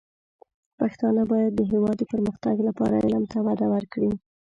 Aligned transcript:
پښتانه 0.79 1.21
بايد 1.31 1.53
د 1.55 1.61
هېواد 1.71 1.95
د 1.99 2.03
پرمختګ 2.11 2.55
لپاره 2.67 2.95
علم 3.05 3.23
ته 3.31 3.37
وده 3.47 3.65
ورکړي. 3.73 4.11